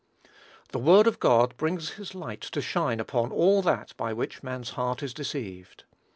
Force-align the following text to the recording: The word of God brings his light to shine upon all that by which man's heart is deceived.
The 0.71 0.79
word 0.79 1.05
of 1.05 1.19
God 1.19 1.55
brings 1.57 1.91
his 1.91 2.15
light 2.15 2.41
to 2.41 2.59
shine 2.59 2.99
upon 2.99 3.31
all 3.31 3.61
that 3.61 3.95
by 3.97 4.13
which 4.13 4.41
man's 4.41 4.71
heart 4.71 5.03
is 5.03 5.13
deceived. 5.13 5.83